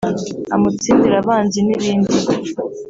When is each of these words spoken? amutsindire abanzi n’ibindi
amutsindire 0.55 1.15
abanzi 1.21 1.57
n’ibindi 1.63 2.13